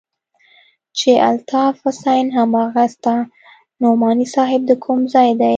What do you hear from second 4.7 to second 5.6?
کوم ځاى دى.